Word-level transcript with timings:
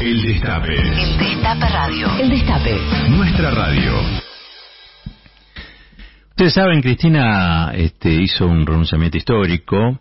El 0.00 0.22
Destape. 0.22 0.74
El 0.76 1.18
Destape 1.18 1.68
Radio. 1.68 2.08
El 2.18 2.30
Destape. 2.30 2.74
Nuestra 3.10 3.50
radio. 3.50 3.92
Ustedes 6.30 6.54
saben, 6.54 6.80
Cristina 6.80 7.72
este, 7.74 8.10
hizo 8.10 8.46
un 8.46 8.64
renunciamiento 8.64 9.18
histórico 9.18 10.00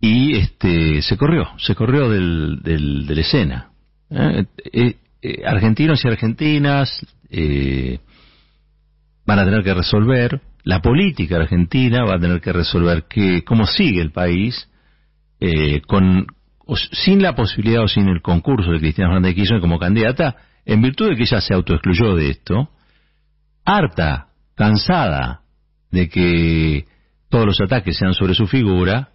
y 0.00 0.36
este, 0.36 1.02
se 1.02 1.16
corrió, 1.16 1.48
se 1.58 1.74
corrió 1.74 2.08
del, 2.08 2.60
del, 2.62 3.04
de 3.08 3.14
la 3.16 3.20
escena. 3.20 3.70
¿eh? 4.10 4.44
Eh, 4.72 4.94
eh, 5.22 5.42
argentinos 5.44 6.04
y 6.04 6.08
argentinas 6.08 7.04
eh, 7.30 7.98
van 9.26 9.40
a 9.40 9.44
tener 9.44 9.64
que 9.64 9.74
resolver, 9.74 10.40
la 10.62 10.80
política 10.80 11.36
argentina 11.36 12.04
va 12.04 12.14
a 12.14 12.20
tener 12.20 12.40
que 12.40 12.52
resolver 12.52 13.06
que, 13.08 13.42
cómo 13.42 13.66
sigue 13.66 14.02
el 14.02 14.12
país 14.12 14.68
eh, 15.40 15.80
con, 15.80 16.26
o 16.70 16.76
sin 16.76 17.20
la 17.20 17.34
posibilidad 17.34 17.82
o 17.82 17.88
sin 17.88 18.08
el 18.08 18.22
concurso 18.22 18.70
de 18.70 18.78
Cristina 18.78 19.08
Fernández 19.08 19.30
de 19.30 19.34
Kirchner 19.34 19.60
como 19.60 19.80
candidata, 19.80 20.36
en 20.64 20.80
virtud 20.80 21.08
de 21.08 21.16
que 21.16 21.24
ella 21.24 21.40
se 21.40 21.52
autoexcluyó 21.52 22.14
de 22.14 22.30
esto, 22.30 22.70
harta, 23.64 24.28
cansada 24.54 25.40
de 25.90 26.08
que 26.08 26.84
todos 27.28 27.46
los 27.46 27.60
ataques 27.60 27.96
sean 27.96 28.14
sobre 28.14 28.34
su 28.34 28.46
figura, 28.46 29.08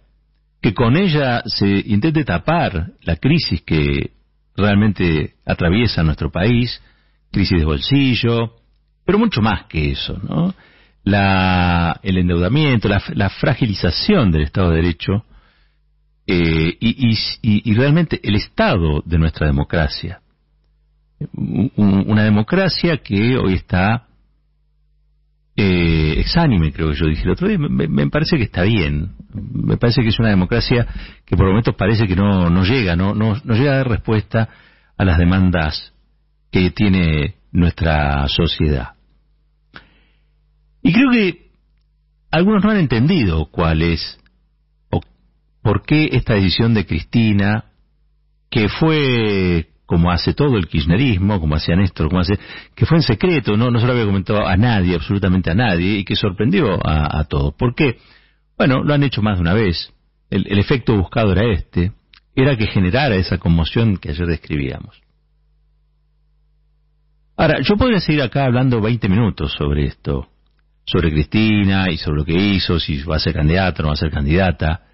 que 0.60 0.74
con 0.74 0.98
ella 0.98 1.44
se 1.46 1.66
intente 1.66 2.24
tapar 2.24 2.88
la 3.00 3.16
crisis 3.16 3.62
que 3.62 4.10
realmente 4.54 5.36
atraviesa 5.46 6.02
nuestro 6.02 6.30
país, 6.30 6.82
crisis 7.32 7.58
de 7.58 7.64
bolsillo, 7.64 8.56
pero 9.06 9.18
mucho 9.18 9.40
más 9.40 9.64
que 9.64 9.92
eso, 9.92 10.20
¿no? 10.22 10.54
La, 11.04 12.00
el 12.02 12.18
endeudamiento, 12.18 12.86
la, 12.86 13.02
la 13.14 13.30
fragilización 13.30 14.30
del 14.30 14.42
Estado 14.42 14.70
de 14.70 14.76
Derecho 14.82 15.24
eh, 16.26 16.76
y, 16.80 17.16
y, 17.42 17.74
realmente 17.74 18.20
el 18.22 18.34
estado 18.34 19.02
de 19.04 19.18
nuestra 19.18 19.46
democracia. 19.46 20.20
Una 21.76 22.24
democracia 22.24 22.98
que 22.98 23.36
hoy 23.38 23.54
está 23.54 24.06
eh, 25.56 26.16
exánime, 26.18 26.72
creo 26.72 26.90
que 26.90 26.96
yo 26.96 27.06
dije 27.06 27.22
el 27.22 27.30
otro 27.30 27.48
día, 27.48 27.58
me, 27.58 27.88
me, 27.88 28.10
parece 28.10 28.36
que 28.36 28.42
está 28.42 28.62
bien. 28.62 29.14
Me 29.32 29.76
parece 29.76 30.02
que 30.02 30.08
es 30.08 30.18
una 30.18 30.28
democracia 30.28 30.86
que 31.24 31.36
por 31.36 31.46
momentos 31.46 31.74
parece 31.76 32.06
que 32.06 32.16
no, 32.16 32.50
no 32.50 32.64
llega, 32.64 32.96
no, 32.96 33.14
no, 33.14 33.36
no 33.42 33.54
llega 33.54 33.72
a 33.72 33.76
dar 33.76 33.88
respuesta 33.88 34.48
a 34.98 35.04
las 35.04 35.18
demandas 35.18 35.92
que 36.50 36.70
tiene 36.70 37.36
nuestra 37.52 38.26
sociedad. 38.28 38.94
Y 40.82 40.92
creo 40.92 41.10
que 41.10 41.50
algunos 42.30 42.62
no 42.62 42.70
han 42.70 42.78
entendido 42.78 43.46
cuál 43.46 43.82
es 43.82 44.18
por 45.66 45.82
qué 45.82 46.10
esta 46.12 46.34
decisión 46.34 46.74
de 46.74 46.86
Cristina, 46.86 47.64
que 48.48 48.68
fue 48.68 49.66
como 49.84 50.12
hace 50.12 50.32
todo 50.32 50.58
el 50.58 50.68
kirchnerismo, 50.68 51.40
como 51.40 51.56
hacía 51.56 51.74
Néstor, 51.74 52.06
como 52.06 52.20
hace, 52.20 52.38
que 52.76 52.86
fue 52.86 52.98
en 52.98 53.02
secreto, 53.02 53.56
no, 53.56 53.72
no 53.72 53.80
se 53.80 53.86
lo 53.86 53.92
había 53.92 54.04
comentado 54.04 54.46
a 54.46 54.56
nadie, 54.56 54.94
absolutamente 54.94 55.50
a 55.50 55.56
nadie, 55.56 55.98
y 55.98 56.04
que 56.04 56.14
sorprendió 56.14 56.78
a, 56.86 57.24
todos. 57.24 57.52
¿Por 57.54 57.74
qué? 57.74 57.98
Bueno, 58.56 58.84
lo 58.84 58.94
han 58.94 59.02
hecho 59.02 59.22
más 59.22 59.38
de 59.38 59.40
una 59.40 59.54
vez. 59.54 59.92
El, 60.30 60.46
el 60.48 60.60
efecto 60.60 60.96
buscado 60.96 61.32
era 61.32 61.52
este, 61.52 61.90
era 62.36 62.56
que 62.56 62.68
generara 62.68 63.16
esa 63.16 63.38
conmoción 63.38 63.96
que 63.96 64.10
ayer 64.10 64.26
describíamos. 64.28 65.02
Ahora, 67.36 67.58
yo 67.60 67.76
podría 67.76 67.98
seguir 67.98 68.22
acá 68.22 68.44
hablando 68.44 68.80
20 68.80 69.08
minutos 69.08 69.52
sobre 69.58 69.86
esto, 69.86 70.28
sobre 70.84 71.10
Cristina 71.10 71.90
y 71.90 71.96
sobre 71.96 72.18
lo 72.18 72.24
que 72.24 72.36
hizo, 72.36 72.78
si 72.78 73.02
va 73.02 73.16
a 73.16 73.18
ser 73.18 73.34
candidata 73.34 73.82
o 73.82 73.82
no 73.82 73.88
va 73.88 73.94
a 73.94 73.96
ser 73.96 74.12
candidata, 74.12 74.86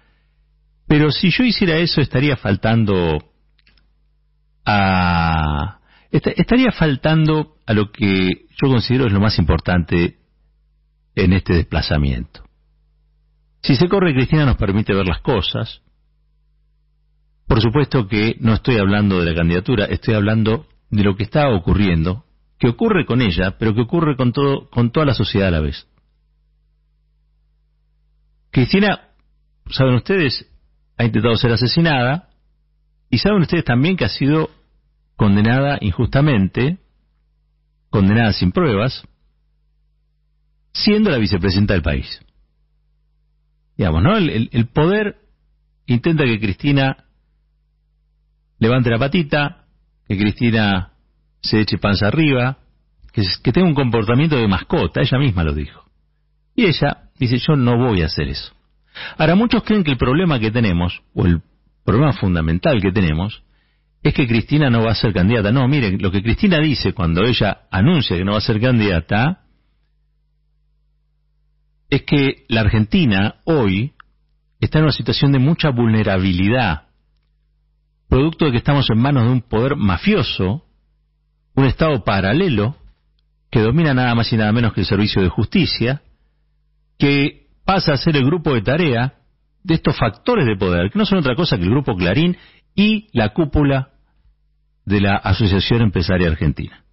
pero 0.87 1.11
si 1.11 1.29
yo 1.29 1.43
hiciera 1.43 1.77
eso 1.77 2.01
estaría 2.01 2.35
faltando 2.35 3.19
a... 4.65 5.79
estaría 6.11 6.71
faltando 6.71 7.55
a 7.65 7.73
lo 7.73 7.91
que 7.91 8.47
yo 8.61 8.69
considero 8.69 9.07
es 9.07 9.13
lo 9.13 9.19
más 9.19 9.37
importante 9.39 10.17
en 11.15 11.33
este 11.33 11.53
desplazamiento. 11.53 12.43
Si 13.61 13.75
se 13.75 13.87
corre 13.87 14.13
Cristina 14.13 14.45
nos 14.45 14.57
permite 14.57 14.93
ver 14.93 15.07
las 15.07 15.21
cosas. 15.21 15.81
Por 17.47 17.61
supuesto 17.61 18.07
que 18.07 18.35
no 18.39 18.53
estoy 18.53 18.77
hablando 18.77 19.19
de 19.19 19.25
la 19.25 19.35
candidatura, 19.35 19.85
estoy 19.85 20.15
hablando 20.15 20.67
de 20.89 21.03
lo 21.03 21.15
que 21.15 21.23
está 21.23 21.49
ocurriendo, 21.49 22.25
que 22.59 22.69
ocurre 22.69 23.05
con 23.05 23.21
ella, 23.21 23.57
pero 23.57 23.73
que 23.73 23.81
ocurre 23.81 24.15
con 24.15 24.31
todo, 24.31 24.69
con 24.69 24.91
toda 24.91 25.05
la 25.05 25.13
sociedad 25.13 25.47
a 25.47 25.51
la 25.51 25.59
vez. 25.59 25.87
Cristina, 28.51 29.09
saben 29.69 29.95
ustedes, 29.95 30.45
ha 30.97 31.03
intentado 31.03 31.35
ser 31.35 31.51
asesinada, 31.51 32.29
y 33.09 33.19
saben 33.19 33.41
ustedes 33.41 33.63
también 33.63 33.95
que 33.95 34.05
ha 34.05 34.09
sido 34.09 34.49
condenada 35.15 35.77
injustamente, 35.81 36.79
condenada 37.89 38.33
sin 38.33 38.51
pruebas, 38.51 39.03
siendo 40.73 41.11
la 41.11 41.17
vicepresidenta 41.17 41.73
del 41.73 41.83
país. 41.83 42.19
Digamos, 43.77 44.03
¿no? 44.03 44.17
El, 44.17 44.49
el, 44.51 44.67
poder 44.67 45.17
intenta 45.85 46.23
que 46.25 46.39
Cristina 46.39 47.05
levante 48.59 48.89
la 48.89 48.99
patita, 48.99 49.65
que 50.07 50.17
Cristina 50.17 50.93
se 51.41 51.61
eche 51.61 51.77
panza 51.77 52.07
arriba, 52.07 52.57
que, 53.11 53.23
que 53.43 53.51
tenga 53.51 53.67
un 53.67 53.75
comportamiento 53.75 54.35
de 54.37 54.47
mascota, 54.47 55.01
ella 55.01 55.19
misma 55.19 55.43
lo 55.43 55.53
dijo. 55.53 55.83
Y 56.55 56.65
ella 56.65 57.09
dice, 57.19 57.37
yo 57.37 57.55
no 57.55 57.77
voy 57.77 58.01
a 58.01 58.07
hacer 58.07 58.27
eso. 58.27 58.53
Ahora, 59.17 59.35
muchos 59.35 59.63
creen 59.63 59.83
que 59.83 59.91
el 59.91 59.97
problema 59.97 60.39
que 60.39 60.51
tenemos, 60.51 61.01
o 61.13 61.25
el 61.25 61.41
problema 61.83 62.13
fundamental 62.13 62.81
que 62.81 62.91
tenemos 62.91 63.43
es 64.03 64.13
que 64.13 64.27
Cristina 64.27 64.69
no 64.69 64.83
va 64.83 64.91
a 64.91 64.95
ser 64.95 65.13
candidata. 65.13 65.51
No, 65.51 65.67
miren, 65.67 66.01
lo 66.01 66.11
que 66.11 66.21
Cristina 66.21 66.59
dice 66.59 66.93
cuando 66.93 67.23
ella 67.23 67.61
anuncia 67.71 68.17
que 68.17 68.25
no 68.25 68.33
va 68.33 68.39
a 68.39 68.41
ser 68.41 68.59
candidata 68.59 69.43
es 71.89 72.03
que 72.03 72.45
la 72.49 72.61
Argentina 72.61 73.35
hoy 73.45 73.93
está 74.59 74.79
en 74.79 74.85
una 74.85 74.93
situación 74.93 75.31
de 75.31 75.39
mucha 75.39 75.69
vulnerabilidad, 75.69 76.87
producto 78.09 78.45
de 78.45 78.51
que 78.51 78.57
estamos 78.57 78.89
en 78.89 78.97
manos 78.97 79.25
de 79.25 79.31
un 79.31 79.41
poder 79.41 79.75
mafioso, 79.75 80.65
un 81.55 81.65
Estado 81.65 82.03
paralelo, 82.03 82.75
que 83.51 83.59
domina 83.59 83.93
nada 83.93 84.15
más 84.15 84.33
y 84.33 84.37
nada 84.37 84.51
menos 84.51 84.73
que 84.73 84.81
el 84.81 84.87
servicio 84.87 85.21
de 85.21 85.29
justicia, 85.29 86.01
que 86.97 87.42
pasa 87.65 87.93
a 87.93 87.97
ser 87.97 88.15
el 88.17 88.25
grupo 88.25 88.53
de 88.53 88.61
tarea 88.61 89.13
de 89.63 89.75
estos 89.75 89.97
factores 89.97 90.45
de 90.45 90.57
poder, 90.57 90.91
que 90.91 90.99
no 90.99 91.05
son 91.05 91.19
otra 91.19 91.35
cosa 91.35 91.57
que 91.57 91.63
el 91.63 91.69
Grupo 91.69 91.95
Clarín 91.95 92.37
y 92.75 93.07
la 93.13 93.29
cúpula 93.29 93.89
de 94.85 94.99
la 94.99 95.15
Asociación 95.15 95.81
Empresaria 95.81 96.27
Argentina. 96.27 96.83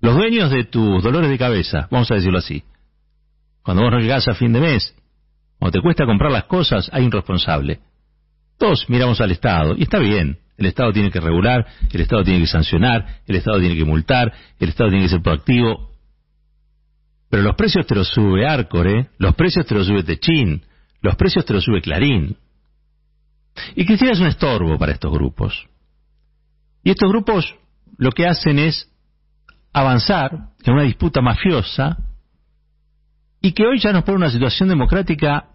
Los 0.00 0.14
dueños 0.14 0.50
de 0.50 0.64
tus 0.64 1.02
dolores 1.02 1.30
de 1.30 1.38
cabeza, 1.38 1.88
vamos 1.90 2.10
a 2.10 2.14
decirlo 2.14 2.38
así, 2.38 2.62
cuando 3.62 3.82
vos 3.82 3.92
no 3.92 3.98
llegás 3.98 4.28
a 4.28 4.34
fin 4.34 4.52
de 4.52 4.60
mes, 4.60 4.94
cuando 5.58 5.78
te 5.78 5.82
cuesta 5.82 6.06
comprar 6.06 6.30
las 6.30 6.44
cosas, 6.44 6.88
hay 6.92 7.04
un 7.04 7.10
responsable. 7.10 7.80
Todos 8.58 8.88
miramos 8.88 9.20
al 9.20 9.30
Estado, 9.30 9.74
y 9.76 9.82
está 9.82 9.98
bien, 9.98 10.38
el 10.56 10.66
Estado 10.66 10.92
tiene 10.92 11.10
que 11.10 11.20
regular, 11.20 11.66
el 11.90 12.00
Estado 12.00 12.24
tiene 12.24 12.40
que 12.40 12.46
sancionar, 12.46 13.20
el 13.26 13.36
Estado 13.36 13.58
tiene 13.58 13.76
que 13.76 13.84
multar, 13.84 14.32
el 14.58 14.68
Estado 14.68 14.90
tiene 14.90 15.04
que 15.04 15.10
ser 15.10 15.22
proactivo, 15.22 15.87
pero 17.28 17.42
los 17.42 17.56
precios 17.56 17.86
te 17.86 17.94
los 17.94 18.08
sube 18.08 18.46
Arcore, 18.46 19.10
los 19.18 19.34
precios 19.34 19.66
te 19.66 19.74
los 19.74 19.86
sube 19.86 20.02
Techín, 20.02 20.62
los 21.00 21.16
precios 21.16 21.44
te 21.44 21.52
los 21.52 21.64
sube 21.64 21.82
Clarín. 21.82 22.36
Y 23.74 23.84
Cristina 23.84 24.12
es 24.12 24.20
un 24.20 24.28
estorbo 24.28 24.78
para 24.78 24.92
estos 24.92 25.12
grupos. 25.12 25.68
Y 26.82 26.90
estos 26.90 27.08
grupos 27.10 27.54
lo 27.96 28.10
que 28.12 28.26
hacen 28.26 28.58
es 28.58 28.90
avanzar 29.72 30.50
en 30.64 30.72
una 30.72 30.82
disputa 30.82 31.20
mafiosa 31.20 31.98
y 33.40 33.52
que 33.52 33.66
hoy 33.66 33.78
ya 33.78 33.92
nos 33.92 34.04
pone 34.04 34.16
una 34.18 34.30
situación 34.30 34.68
democrática 34.68 35.50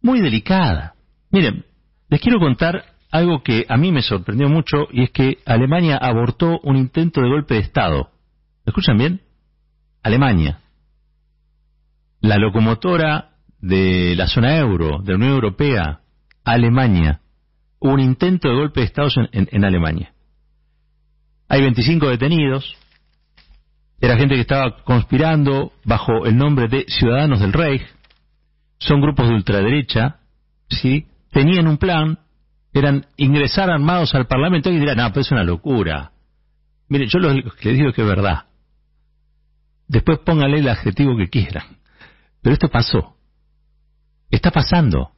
muy 0.00 0.20
delicada. 0.20 0.94
Miren, 1.30 1.64
les 2.08 2.20
quiero 2.20 2.38
contar 2.38 2.84
algo 3.10 3.42
que 3.42 3.66
a 3.68 3.76
mí 3.76 3.92
me 3.92 4.02
sorprendió 4.02 4.48
mucho 4.48 4.86
y 4.90 5.04
es 5.04 5.10
que 5.10 5.38
Alemania 5.44 5.96
abortó 5.96 6.60
un 6.62 6.76
intento 6.76 7.20
de 7.20 7.28
golpe 7.28 7.54
de 7.54 7.60
Estado. 7.60 8.10
¿Me 8.64 8.70
escuchan 8.70 8.98
bien? 8.98 9.25
Alemania. 10.06 10.60
La 12.20 12.36
locomotora 12.36 13.30
de 13.58 14.14
la 14.16 14.28
zona 14.28 14.56
euro, 14.56 15.02
de 15.02 15.12
la 15.12 15.16
Unión 15.16 15.32
Europea, 15.32 16.00
Alemania. 16.44 17.20
Hubo 17.80 17.94
un 17.94 18.00
intento 18.00 18.48
de 18.48 18.54
golpe 18.54 18.80
de 18.80 18.86
Estado 18.86 19.08
en, 19.32 19.64
Alemania. 19.64 20.12
Hay 21.48 21.60
25 21.60 22.08
detenidos. 22.08 22.76
Era 24.00 24.16
gente 24.16 24.36
que 24.36 24.42
estaba 24.42 24.76
conspirando 24.84 25.72
bajo 25.84 26.24
el 26.24 26.36
nombre 26.36 26.68
de 26.68 26.84
Ciudadanos 26.86 27.40
del 27.40 27.52
Reich. 27.52 27.82
Son 28.78 29.00
grupos 29.00 29.28
de 29.28 29.34
ultraderecha. 29.34 30.20
¿sí? 30.68 31.06
Tenían 31.32 31.66
un 31.66 31.78
plan. 31.78 32.20
Eran 32.72 33.06
ingresar 33.16 33.70
armados 33.70 34.14
al 34.14 34.28
Parlamento 34.28 34.70
y 34.70 34.78
dirán, 34.78 34.98
no, 34.98 35.08
pero 35.08 35.22
es 35.22 35.32
una 35.32 35.42
locura. 35.42 36.12
Mire, 36.88 37.08
yo 37.08 37.18
lo 37.18 37.34
que 37.54 37.70
les 37.70 37.78
digo 37.78 37.88
es 37.88 37.94
que 37.96 38.02
es 38.02 38.08
verdad. 38.08 38.45
Después 39.88 40.18
póngale 40.20 40.58
el 40.58 40.68
adjetivo 40.68 41.16
que 41.16 41.28
quieran. 41.28 41.78
Pero 42.42 42.54
esto 42.54 42.68
pasó. 42.68 43.16
Está 44.30 44.50
pasando. 44.50 45.10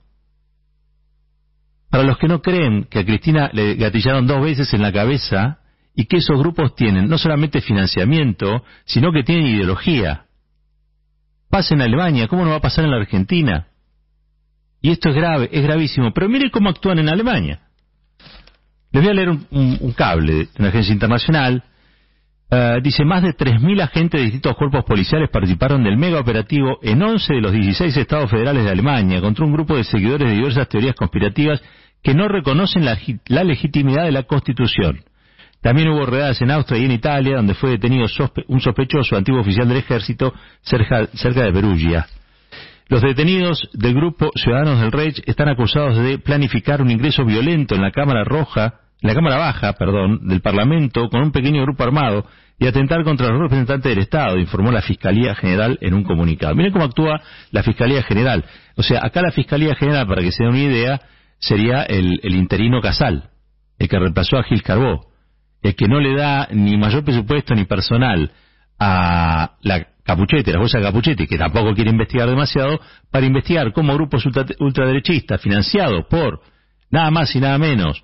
Para 1.90 2.04
los 2.04 2.18
que 2.18 2.28
no 2.28 2.42
creen 2.42 2.84
que 2.84 2.98
a 2.98 3.04
Cristina 3.04 3.50
le 3.52 3.74
gatillaron 3.74 4.26
dos 4.26 4.42
veces 4.42 4.72
en 4.74 4.82
la 4.82 4.92
cabeza 4.92 5.60
y 5.94 6.04
que 6.04 6.18
esos 6.18 6.38
grupos 6.38 6.74
tienen 6.74 7.08
no 7.08 7.18
solamente 7.18 7.60
financiamiento, 7.60 8.62
sino 8.84 9.10
que 9.10 9.24
tienen 9.24 9.46
ideología. 9.46 10.26
Pasa 11.48 11.74
en 11.74 11.82
Alemania, 11.82 12.28
¿cómo 12.28 12.44
no 12.44 12.50
va 12.50 12.56
a 12.56 12.60
pasar 12.60 12.84
en 12.84 12.90
la 12.90 12.98
Argentina? 12.98 13.68
Y 14.80 14.90
esto 14.90 15.08
es 15.08 15.14
grave, 15.14 15.48
es 15.50 15.62
gravísimo. 15.62 16.12
Pero 16.12 16.28
mire 16.28 16.50
cómo 16.50 16.68
actúan 16.68 16.98
en 16.98 17.08
Alemania. 17.08 17.60
Les 18.92 19.02
voy 19.02 19.10
a 19.10 19.14
leer 19.14 19.30
un, 19.30 19.92
cable 19.96 20.32
de 20.32 20.48
una 20.58 20.68
agencia 20.68 20.92
internacional. 20.92 21.64
Uh, 22.50 22.80
dice, 22.82 23.04
más 23.04 23.22
de 23.22 23.36
3.000 23.36 23.82
agentes 23.82 24.18
de 24.18 24.24
distintos 24.24 24.56
cuerpos 24.56 24.82
policiales 24.84 25.28
participaron 25.28 25.84
del 25.84 25.98
mega 25.98 26.18
operativo 26.18 26.78
en 26.82 27.02
11 27.02 27.34
de 27.34 27.40
los 27.42 27.52
16 27.52 27.94
estados 27.94 28.30
federales 28.30 28.64
de 28.64 28.70
Alemania 28.70 29.20
contra 29.20 29.44
un 29.44 29.52
grupo 29.52 29.76
de 29.76 29.84
seguidores 29.84 30.28
de 30.30 30.36
diversas 30.36 30.66
teorías 30.66 30.94
conspirativas 30.94 31.60
que 32.02 32.14
no 32.14 32.26
reconocen 32.26 32.86
la, 32.86 33.44
legitimidad 33.44 34.04
de 34.04 34.12
la 34.12 34.22
Constitución. 34.22 35.04
También 35.60 35.88
hubo 35.88 36.06
redadas 36.06 36.40
en 36.40 36.50
Austria 36.50 36.80
y 36.80 36.86
en 36.86 36.92
Italia, 36.92 37.36
donde 37.36 37.52
fue 37.52 37.70
detenido 37.70 38.06
un 38.46 38.60
sospechoso 38.60 39.16
antiguo 39.16 39.40
oficial 39.40 39.68
del 39.68 39.78
ejército 39.78 40.32
cerca, 40.62 41.06
de 41.06 41.52
Perugia. 41.52 42.06
Los 42.88 43.02
detenidos 43.02 43.68
del 43.74 43.92
grupo 43.92 44.30
Ciudadanos 44.34 44.80
del 44.80 44.92
Reich 44.92 45.20
están 45.26 45.50
acusados 45.50 45.98
de 45.98 46.18
planificar 46.18 46.80
un 46.80 46.90
ingreso 46.90 47.26
violento 47.26 47.74
en 47.74 47.82
la 47.82 47.90
Cámara 47.90 48.24
Roja, 48.24 48.80
la 49.00 49.14
Cámara 49.14 49.36
Baja, 49.36 49.74
perdón, 49.74 50.26
del 50.26 50.40
Parlamento 50.40 51.08
con 51.08 51.22
un 51.22 51.32
pequeño 51.32 51.62
grupo 51.62 51.84
armado 51.84 52.26
y 52.58 52.66
atentar 52.66 53.04
contra 53.04 53.28
los 53.28 53.40
representantes 53.40 53.90
del 53.90 54.02
Estado, 54.02 54.36
informó 54.38 54.72
la 54.72 54.82
Fiscalía 54.82 55.34
General 55.36 55.78
en 55.80 55.94
un 55.94 56.02
comunicado. 56.02 56.54
Miren 56.56 56.72
cómo 56.72 56.84
actúa 56.84 57.20
la 57.52 57.62
Fiscalía 57.62 58.02
General. 58.02 58.44
O 58.76 58.82
sea, 58.82 59.00
acá 59.04 59.22
la 59.22 59.30
Fiscalía 59.30 59.76
General, 59.76 60.06
para 60.06 60.22
que 60.22 60.32
se 60.32 60.42
den 60.42 60.52
una 60.52 60.62
idea, 60.62 61.00
sería 61.38 61.82
el, 61.82 62.18
interino 62.34 62.80
Casal, 62.80 63.30
el 63.78 63.88
que 63.88 63.98
reemplazó 63.98 64.36
a 64.38 64.42
Gil 64.42 64.62
Carbó 64.62 65.08
el 65.62 65.74
que 65.74 65.88
no 65.88 66.00
le 66.00 66.14
da 66.14 66.48
ni 66.50 66.76
mayor 66.76 67.04
presupuesto 67.04 67.54
ni 67.54 67.64
personal 67.64 68.30
a 68.78 69.56
la 69.62 69.86
Capuchete, 70.04 70.52
la 70.52 70.60
jueza 70.60 70.80
Capuchete, 70.80 71.26
que 71.26 71.36
tampoco 71.36 71.74
quiere 71.74 71.90
investigar 71.90 72.28
demasiado, 72.28 72.80
para 73.10 73.26
investigar 73.26 73.72
cómo 73.72 73.92
grupos 73.94 74.24
ultraderechistas 74.58 75.40
financiados 75.40 76.06
por 76.08 76.40
nada 76.90 77.10
más 77.10 77.34
y 77.34 77.40
nada 77.40 77.58
menos 77.58 78.02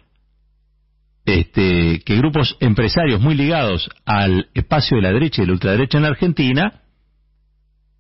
este, 1.25 2.01
que 2.05 2.17
grupos 2.17 2.57
empresarios 2.61 3.21
muy 3.21 3.35
ligados 3.35 3.89
al 4.05 4.49
espacio 4.55 4.97
de 4.97 5.03
la 5.03 5.13
derecha 5.13 5.41
y 5.41 5.45
de 5.45 5.47
la 5.49 5.53
ultraderecha 5.55 5.99
en 5.99 6.03
la 6.03 6.11
Argentina, 6.11 6.81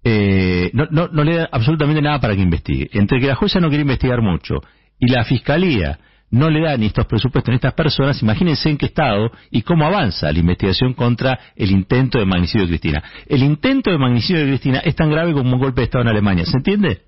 eh, 0.05 0.71
no, 0.75 0.87
no, 0.91 1.09
no 1.09 1.25
le 1.25 1.37
da 1.37 1.49
absolutamente 1.51 2.03
nada 2.03 2.21
para 2.21 2.35
que 2.35 2.43
investigue. 2.43 2.91
Entre 2.93 3.21
que 3.21 3.27
la 3.27 3.35
jueza 3.35 3.61
no 3.61 3.69
quiere 3.69 3.83
investigar 3.83 4.21
mucho 4.21 4.57
y 4.99 5.11
la 5.11 5.25
fiscalía 5.25 5.99
no 6.31 6.51
le 6.51 6.63
da 6.63 6.77
ni 6.77 6.87
estos 6.87 7.07
presupuestos 7.07 7.51
ni 7.51 7.57
estas 7.57 7.75
personas, 7.75 8.21
imagínense 8.21 8.69
en 8.69 8.77
qué 8.77 8.87
estado 8.87 9.31
y 9.51 9.63
cómo 9.63 9.87
avanza 9.87 10.33
la 10.33 10.39
investigación 10.39 10.93
contra 10.93 11.39
el 11.55 11.71
intento 11.71 12.19
de 12.19 12.27
magnicidio 12.27 12.63
de 12.63 12.71
Cristina. 12.71 13.03
El 13.27 13.43
intento 13.43 13.91
de 13.91 13.99
magnicidio 13.99 14.41
de 14.41 14.49
Cristina 14.49 14.79
es 14.81 14.97
tan 14.97 15.11
grave 15.11 15.33
como 15.33 15.53
un 15.53 15.61
golpe 15.61 15.81
de 15.81 15.85
Estado 15.85 16.03
en 16.03 16.09
Alemania, 16.09 16.45
¿se 16.45 16.57
entiende? 16.57 17.03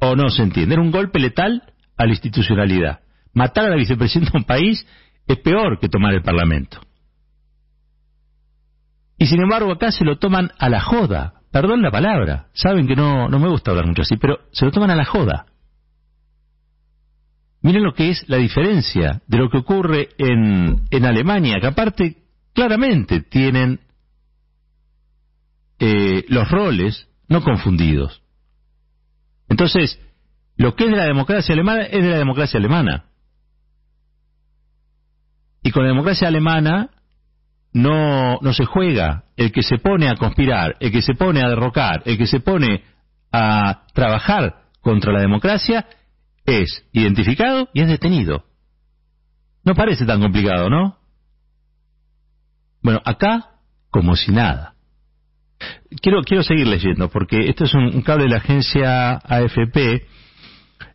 ¿O 0.00 0.16
no 0.16 0.30
se 0.30 0.42
entiende? 0.42 0.74
Era 0.74 0.82
un 0.82 0.90
golpe 0.90 1.18
letal 1.18 1.62
a 1.98 2.06
la 2.06 2.10
institucionalidad. 2.10 3.00
Matar 3.34 3.66
a 3.66 3.70
la 3.70 3.76
vicepresidenta 3.76 4.32
de 4.32 4.38
un 4.38 4.44
país 4.44 4.86
es 5.32 5.38
peor 5.38 5.78
que 5.78 5.88
tomar 5.88 6.14
el 6.14 6.22
Parlamento. 6.22 6.80
Y 9.18 9.26
sin 9.26 9.42
embargo 9.42 9.72
acá 9.72 9.92
se 9.92 10.04
lo 10.04 10.18
toman 10.18 10.50
a 10.58 10.68
la 10.68 10.80
joda. 10.80 11.42
Perdón 11.52 11.82
la 11.82 11.90
palabra. 11.90 12.48
Saben 12.54 12.86
que 12.86 12.96
no, 12.96 13.28
no 13.28 13.38
me 13.38 13.48
gusta 13.48 13.70
hablar 13.70 13.86
mucho 13.86 14.02
así, 14.02 14.16
pero 14.16 14.40
se 14.52 14.64
lo 14.64 14.70
toman 14.70 14.90
a 14.90 14.96
la 14.96 15.04
joda. 15.04 15.46
Miren 17.62 17.82
lo 17.82 17.92
que 17.92 18.08
es 18.08 18.26
la 18.28 18.38
diferencia 18.38 19.20
de 19.26 19.38
lo 19.38 19.50
que 19.50 19.58
ocurre 19.58 20.08
en, 20.16 20.84
en 20.90 21.04
Alemania, 21.04 21.60
que 21.60 21.66
aparte 21.66 22.16
claramente 22.54 23.20
tienen 23.20 23.80
eh, 25.78 26.24
los 26.28 26.50
roles 26.50 27.08
no 27.28 27.42
confundidos. 27.42 28.22
Entonces, 29.48 30.00
lo 30.56 30.74
que 30.74 30.84
es 30.84 30.90
de 30.90 30.96
la 30.96 31.04
democracia 31.04 31.52
alemana 31.52 31.82
es 31.82 32.02
de 32.02 32.10
la 32.10 32.18
democracia 32.18 32.58
alemana. 32.58 33.09
Y 35.62 35.70
con 35.70 35.82
la 35.82 35.90
democracia 35.90 36.28
alemana 36.28 36.90
no, 37.72 38.38
no 38.40 38.52
se 38.52 38.64
juega 38.64 39.24
el 39.36 39.52
que 39.52 39.62
se 39.62 39.78
pone 39.78 40.08
a 40.08 40.16
conspirar, 40.16 40.76
el 40.80 40.90
que 40.90 41.02
se 41.02 41.14
pone 41.14 41.42
a 41.42 41.48
derrocar, 41.48 42.02
el 42.04 42.18
que 42.18 42.26
se 42.26 42.40
pone 42.40 42.82
a 43.32 43.86
trabajar 43.94 44.62
contra 44.80 45.12
la 45.12 45.20
democracia, 45.20 45.86
es 46.46 46.84
identificado 46.92 47.68
y 47.72 47.82
es 47.82 47.88
detenido. 47.88 48.44
No 49.64 49.74
parece 49.74 50.06
tan 50.06 50.20
complicado, 50.20 50.70
¿no? 50.70 50.96
Bueno, 52.82 53.00
acá, 53.04 53.50
como 53.90 54.16
si 54.16 54.32
nada. 54.32 54.74
Quiero, 56.00 56.22
quiero 56.22 56.42
seguir 56.42 56.66
leyendo, 56.66 57.10
porque 57.10 57.48
esto 57.48 57.64
es 57.64 57.74
un, 57.74 58.00
cable 58.02 58.24
de 58.24 58.30
la 58.30 58.38
agencia 58.38 59.16
AFP. 59.16 60.06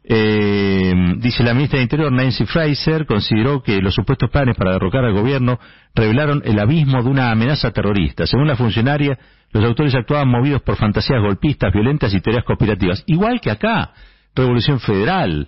Eh, 0.08 0.94
dice 1.18 1.44
la 1.44 1.56
ministra 1.56 1.78
de 1.78 1.84
Interior, 1.84 2.12
Nancy 2.12 2.46
Fraser, 2.46 3.08
consideró 3.08 3.64
que 3.64 3.82
los 3.82 3.96
supuestos 3.96 4.30
planes 4.30 4.56
para 4.56 4.74
derrocar 4.74 5.04
al 5.04 5.14
gobierno 5.14 5.60
revelaron 5.96 6.44
el 6.46 6.60
abismo 6.60 7.02
de 7.02 7.10
una 7.10 7.32
amenaza 7.32 7.72
terrorista. 7.72 8.28
Según 8.28 8.48
la 8.48 8.56
funcionaria, 8.56 9.18
los 9.52 9.64
autores 9.64 9.96
actuaban 9.96 10.30
movidos 10.30 10.62
por 10.62 10.76
fantasías 10.76 11.22
golpistas, 11.22 11.74
violentas 11.74 12.14
y 12.14 12.22
teorías 12.22 12.44
conspirativas. 12.44 13.04
Igual 13.08 13.42
que 13.42 13.52
acá. 13.52 13.94
Revolución 14.36 14.82
Federal, 14.82 15.48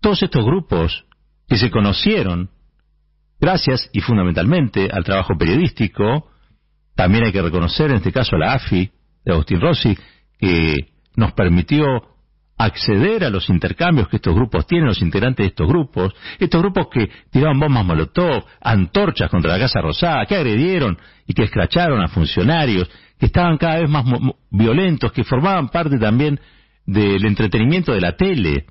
todos 0.00 0.22
estos 0.24 0.44
grupos 0.44 1.04
que 1.48 1.56
se 1.56 1.70
conocieron 1.70 2.50
gracias 3.40 3.88
y 3.92 4.00
fundamentalmente 4.00 4.88
al 4.92 5.04
trabajo 5.04 5.38
periodístico, 5.38 6.28
también 6.96 7.24
hay 7.24 7.32
que 7.32 7.42
reconocer 7.42 7.90
en 7.90 7.98
este 7.98 8.12
caso 8.12 8.34
a 8.34 8.38
la 8.40 8.52
AFI 8.54 8.90
de 9.24 9.32
Agustín 9.32 9.60
Rossi, 9.60 9.96
que 10.38 10.74
nos 11.16 11.32
permitió 11.32 12.11
acceder 12.64 13.24
a 13.24 13.30
los 13.30 13.48
intercambios 13.48 14.08
que 14.08 14.16
estos 14.16 14.34
grupos 14.34 14.66
tienen, 14.66 14.88
los 14.88 15.02
integrantes 15.02 15.44
de 15.44 15.48
estos 15.48 15.66
grupos, 15.66 16.14
estos 16.38 16.60
grupos 16.60 16.86
que 16.92 17.10
tiraban 17.30 17.58
bombas 17.58 17.84
molotov, 17.84 18.44
antorchas 18.60 19.30
contra 19.30 19.52
la 19.52 19.58
Casa 19.58 19.80
Rosada, 19.80 20.26
que 20.26 20.36
agredieron 20.36 20.98
y 21.26 21.34
que 21.34 21.44
escracharon 21.44 22.00
a 22.02 22.08
funcionarios, 22.08 22.88
que 23.18 23.26
estaban 23.26 23.58
cada 23.58 23.80
vez 23.80 23.90
más 23.90 24.04
violentos, 24.50 25.12
que 25.12 25.24
formaban 25.24 25.68
parte 25.68 25.98
también 25.98 26.38
del 26.86 27.24
entretenimiento 27.24 27.92
de 27.92 28.00
la 28.00 28.16
tele. 28.16 28.66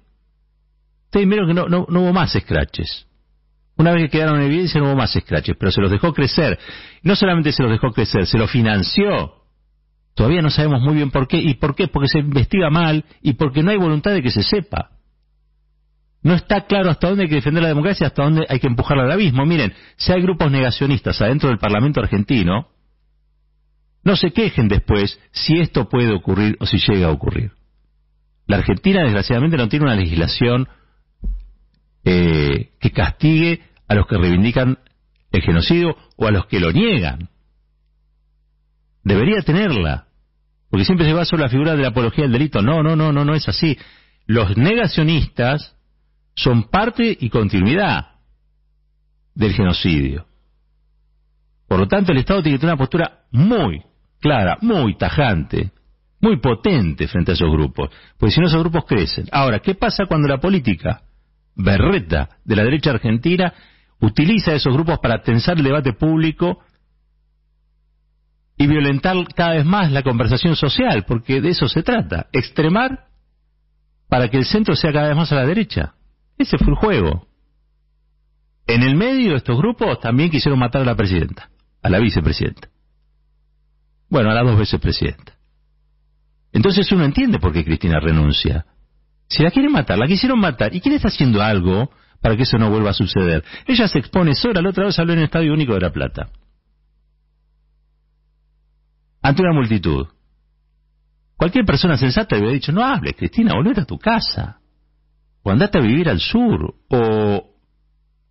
Ustedes 1.05 1.27
vieron 1.27 1.47
que 1.47 1.53
no, 1.53 1.67
no, 1.67 1.85
hubo 1.87 2.13
más 2.13 2.31
scratches. 2.31 3.07
Una 3.77 3.91
vez 3.91 4.03
que 4.03 4.17
quedaron 4.17 4.39
en 4.39 4.47
evidencia 4.47 4.79
no 4.79 4.87
hubo 4.87 4.95
más 4.95 5.11
scratches, 5.11 5.55
pero 5.59 5.71
se 5.71 5.81
los 5.81 5.91
dejó 5.91 6.13
crecer. 6.13 6.57
No 7.03 7.15
solamente 7.15 7.51
se 7.51 7.63
los 7.63 7.71
dejó 7.71 7.91
crecer, 7.91 8.25
se 8.25 8.37
los 8.37 8.49
financió. 8.49 9.40
Todavía 10.15 10.41
no 10.41 10.49
sabemos 10.49 10.81
muy 10.81 10.95
bien 10.95 11.11
por 11.11 11.27
qué. 11.27 11.37
¿Y 11.37 11.55
por 11.55 11.75
qué? 11.75 11.87
Porque 11.87 12.07
se 12.07 12.19
investiga 12.19 12.69
mal 12.69 13.05
y 13.21 13.33
porque 13.33 13.63
no 13.63 13.71
hay 13.71 13.77
voluntad 13.77 14.11
de 14.11 14.21
que 14.21 14.31
se 14.31 14.43
sepa. 14.43 14.91
No 16.23 16.35
está 16.35 16.61
claro 16.61 16.91
hasta 16.91 17.07
dónde 17.07 17.23
hay 17.23 17.29
que 17.29 17.35
defender 17.35 17.63
la 17.63 17.69
democracia, 17.69 18.07
hasta 18.07 18.23
dónde 18.23 18.45
hay 18.47 18.59
que 18.59 18.67
empujarla 18.67 19.03
al 19.03 19.11
abismo. 19.11 19.45
Miren, 19.45 19.73
si 19.95 20.11
hay 20.11 20.21
grupos 20.21 20.51
negacionistas 20.51 21.19
adentro 21.21 21.49
del 21.49 21.57
Parlamento 21.57 21.99
argentino, 21.99 22.67
no 24.03 24.15
se 24.15 24.31
quejen 24.31 24.67
después 24.67 25.19
si 25.31 25.59
esto 25.59 25.89
puede 25.89 26.13
ocurrir 26.13 26.57
o 26.59 26.65
si 26.65 26.77
llega 26.77 27.07
a 27.07 27.11
ocurrir. 27.11 27.51
La 28.47 28.57
Argentina, 28.57 29.03
desgraciadamente, 29.03 29.57
no 29.57 29.69
tiene 29.69 29.85
una 29.85 29.95
legislación 29.95 30.67
eh, 32.03 32.71
que 32.79 32.91
castigue 32.91 33.61
a 33.87 33.95
los 33.95 34.07
que 34.07 34.17
reivindican 34.17 34.79
el 35.31 35.41
genocidio 35.41 35.95
o 36.17 36.27
a 36.27 36.31
los 36.31 36.45
que 36.47 36.59
lo 36.59 36.71
niegan. 36.71 37.29
Debería 39.03 39.41
tenerla, 39.41 40.07
porque 40.69 40.85
siempre 40.85 41.07
se 41.07 41.25
sobre 41.25 41.43
la 41.43 41.49
figura 41.49 41.75
de 41.75 41.81
la 41.81 41.89
apología 41.89 42.23
del 42.23 42.33
delito. 42.33 42.61
No, 42.61 42.83
no, 42.83 42.95
no, 42.95 43.11
no, 43.11 43.25
no 43.25 43.33
es 43.33 43.47
así. 43.47 43.77
Los 44.25 44.55
negacionistas 44.57 45.75
son 46.35 46.69
parte 46.69 47.17
y 47.19 47.29
continuidad 47.29 48.07
del 49.35 49.53
genocidio. 49.53 50.25
Por 51.67 51.79
lo 51.79 51.87
tanto, 51.87 52.11
el 52.11 52.19
Estado 52.19 52.43
tiene 52.43 52.57
que 52.57 52.61
tener 52.61 52.73
una 52.73 52.79
postura 52.79 53.21
muy 53.31 53.81
clara, 54.19 54.57
muy 54.61 54.95
tajante, 54.97 55.71
muy 56.19 56.37
potente 56.39 57.07
frente 57.07 57.31
a 57.31 57.33
esos 57.33 57.51
grupos, 57.51 57.89
porque 58.17 58.33
si 58.33 58.39
no 58.39 58.47
esos 58.47 58.61
grupos 58.61 58.85
crecen. 58.85 59.27
Ahora, 59.31 59.59
¿qué 59.59 59.75
pasa 59.75 60.05
cuando 60.05 60.27
la 60.27 60.39
política 60.39 61.01
berreta 61.55 62.29
de 62.45 62.55
la 62.55 62.63
derecha 62.63 62.91
argentina 62.91 63.53
utiliza 63.99 64.53
esos 64.53 64.73
grupos 64.73 64.99
para 64.99 65.21
tensar 65.21 65.57
el 65.57 65.63
debate 65.63 65.93
público 65.93 66.59
y 68.61 68.67
violentar 68.67 69.15
cada 69.33 69.55
vez 69.55 69.65
más 69.65 69.91
la 69.91 70.03
conversación 70.03 70.55
social? 70.55 71.03
Porque 71.07 71.41
de 71.41 71.49
eso 71.49 71.67
se 71.67 71.81
trata, 71.81 72.27
extremar 72.31 73.07
para 74.07 74.29
que 74.29 74.37
el 74.37 74.45
centro 74.45 74.75
sea 74.75 74.93
cada 74.93 75.07
vez 75.07 75.17
más 75.17 75.31
a 75.31 75.35
la 75.35 75.47
derecha. 75.47 75.95
Ese 76.37 76.59
fue 76.59 76.67
el 76.67 76.75
juego. 76.75 77.27
En 78.67 78.83
el 78.83 78.95
medio 78.95 79.35
estos 79.35 79.57
grupos 79.57 79.99
también 79.99 80.29
quisieron 80.29 80.59
matar 80.59 80.83
a 80.83 80.85
la 80.85 80.95
presidenta, 80.95 81.49
a 81.81 81.89
la 81.89 81.97
vicepresidenta. 81.97 82.69
Bueno, 84.09 84.29
a 84.29 84.35
las 84.35 84.45
dos 84.45 84.59
veces 84.59 84.79
presidenta. 84.79 85.33
Entonces 86.53 86.91
uno 86.91 87.03
entiende 87.03 87.39
por 87.39 87.53
qué 87.53 87.65
Cristina 87.65 87.99
renuncia. 87.99 88.67
Si 89.27 89.41
la 89.41 89.49
quieren 89.49 89.71
matar, 89.71 89.97
la 89.97 90.05
quisieron 90.05 90.39
matar. 90.39 90.75
¿Y 90.75 90.81
quién 90.81 90.93
está 90.93 91.07
haciendo 91.07 91.41
algo 91.41 91.89
para 92.21 92.35
que 92.35 92.43
eso 92.43 92.59
no 92.59 92.69
vuelva 92.69 92.91
a 92.91 92.93
suceder? 92.93 93.43
Ella 93.65 93.87
se 93.87 93.97
expone 93.97 94.35
sola, 94.35 94.61
la 94.61 94.69
otra 94.69 94.85
vez 94.85 94.99
habló 94.99 95.13
en 95.13 95.19
el 95.19 95.25
Estadio 95.25 95.51
Único 95.51 95.73
de 95.73 95.79
La 95.79 95.91
Plata. 95.91 96.29
Ante 99.21 99.41
una 99.41 99.53
multitud. 99.53 100.07
Cualquier 101.37 101.65
persona 101.65 101.97
sensata 101.97 102.35
hubiera 102.35 102.53
dicho, 102.53 102.71
no 102.71 102.83
hables, 102.83 103.15
Cristina, 103.15 103.53
volvete 103.55 103.81
a 103.81 103.85
tu 103.85 103.97
casa. 103.97 104.59
O 105.43 105.49
andate 105.49 105.77
a 105.77 105.81
vivir 105.81 106.07
al 106.09 106.19
sur. 106.19 106.75
O... 106.89 107.55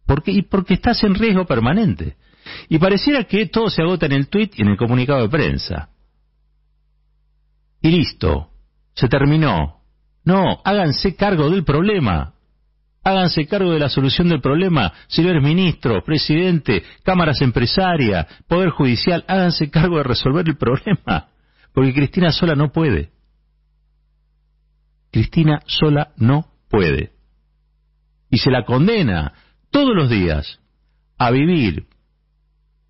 Porque, 0.06 0.30
y 0.30 0.42
porque 0.42 0.75
estás 0.75 1.02
en 1.04 1.14
riesgo 1.14 1.44
permanente. 1.44 2.16
Y 2.68 2.78
pareciera 2.78 3.25
que 3.25 3.47
todo 3.47 3.68
se 3.68 3.82
agota 3.82 4.06
en 4.06 4.12
el 4.12 4.28
tuit 4.28 4.59
y 4.59 4.62
en 4.62 4.68
el 4.68 4.76
comunicado 4.76 5.23
de 5.23 5.28
prensa. 5.28 5.90
Y 7.82 7.90
listo. 7.90 8.50
Se 8.94 9.09
terminó. 9.09 9.80
No, 10.25 10.61
háganse 10.64 11.16
cargo 11.16 11.50
del 11.50 11.64
problema. 11.64 12.35
Háganse 13.02 13.47
cargo 13.47 13.73
de 13.73 13.78
la 13.78 13.88
solución 13.88 14.28
del 14.28 14.42
problema, 14.42 14.92
señores 15.09 15.42
ministros, 15.42 16.04
presidente, 16.04 16.83
cámaras 17.02 17.40
empresarias, 17.40 18.26
poder 18.47 18.71
judicial, 18.71 19.25
háganse 19.26 19.71
cargo 19.71 19.97
de 19.97 20.02
resolver 20.02 20.47
el 20.47 20.57
problema, 20.57 21.28
porque 21.73 21.95
Cristina 21.95 22.30
sola 22.30 22.54
no 22.54 22.71
puede. 22.71 23.11
Cristina 25.11 25.61
sola 25.66 26.12
no 26.16 26.47
puede. 26.69 27.12
Y 28.30 28.38
se 28.38 28.50
la 28.50 28.64
condena 28.64 29.33
todos 29.71 29.95
los 29.95 30.11
días 30.11 30.61
a 31.16 31.30
vivir 31.30 31.87